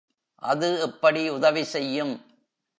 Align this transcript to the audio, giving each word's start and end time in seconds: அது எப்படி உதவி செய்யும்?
அது 0.43 0.81
எப்படி 0.81 1.29
உதவி 1.29 1.63
செய்யும்? 1.63 2.13